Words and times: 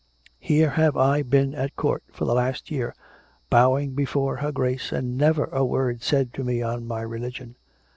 Here 0.39 0.71
have 0.71 0.97
I 0.97 1.21
been 1.21 1.53
at 1.53 1.75
court 1.75 2.01
for 2.11 2.25
the 2.25 2.33
last 2.33 2.71
year, 2.71 2.95
bowing 3.51 3.91
before 3.93 4.37
her 4.37 4.51
Grace, 4.51 4.91
and 4.91 5.15
never 5.15 5.43
a 5.51 5.63
word 5.63 6.01
said 6.01 6.33
to 6.33 6.43
me 6.43 6.63
on 6.63 6.87
my 6.87 7.01
religion. 7.03 7.55